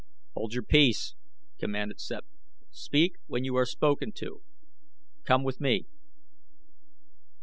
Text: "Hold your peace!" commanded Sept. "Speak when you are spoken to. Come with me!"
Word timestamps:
"Hold 0.33 0.53
your 0.55 0.63
peace!" 0.63 1.13
commanded 1.59 1.99
Sept. 1.99 2.25
"Speak 2.71 3.17
when 3.27 3.43
you 3.43 3.55
are 3.55 3.67
spoken 3.67 4.11
to. 4.13 4.41
Come 5.25 5.43
with 5.43 5.61
me!" 5.61 5.85